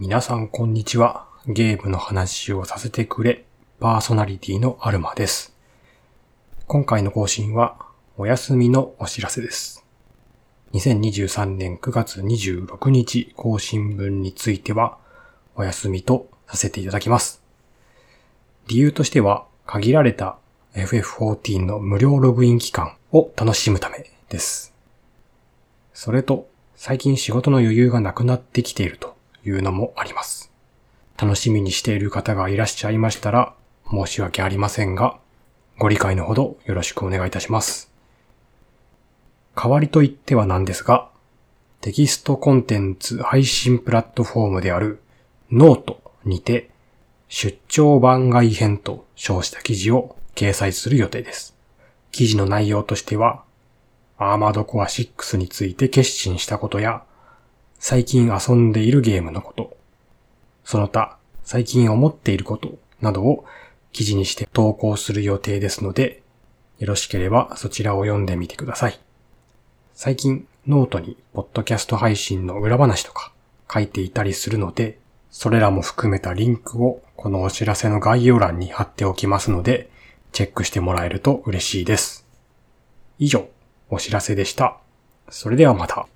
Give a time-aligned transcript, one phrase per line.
[0.00, 1.26] 皆さんこんにちは。
[1.48, 3.44] ゲームの話をさせてくれ。
[3.80, 5.56] パーソナリティのアルマです。
[6.68, 7.84] 今回の更新は
[8.16, 9.84] お休みのお知らせです。
[10.72, 14.98] 2023年9月26日更新分については
[15.56, 17.42] お休みとさせていただきます。
[18.68, 20.38] 理由としては限られた
[20.74, 24.72] FF14 の無料ログイン期間を楽しむためです。
[25.92, 29.17] それと最近仕事の余裕がなくなってきていると
[29.48, 30.52] いうのもあります。
[31.20, 33.54] 楽しみにしている方がいらっしゃいましたら
[33.90, 35.18] 申し訳ありませんが、
[35.78, 37.90] ご理解のほどよろしくお願いいたします。
[39.56, 41.08] 代わりと言ってはなんですが、
[41.80, 45.00] テキストコンテンツ配信プラットフォームである
[45.50, 46.70] ノートにて
[47.28, 51.56] 出張番外編と称した記事を掲載する予定です。
[52.10, 53.42] 記事の内容としては、
[54.18, 57.02] アーマードコア6について決心したことや、
[57.78, 59.76] 最近遊んでいるゲームのこと、
[60.64, 63.44] その他最近思っていることなどを
[63.92, 66.22] 記事にして投稿する予定ですので、
[66.78, 68.98] よろしければそちらを読んでみてください。
[69.94, 73.32] 最近ノートにポッドキャスト配信の裏話とか
[73.72, 74.98] 書いていたりするので、
[75.30, 79.88] それらも含めたリンクをこのお知らせの概要欄に貼っておきますので、
[80.32, 82.26] チェックしてもらえると嬉しいです。
[83.20, 83.48] 以上、
[83.88, 84.78] お知らせでした。
[85.30, 86.08] それではまた。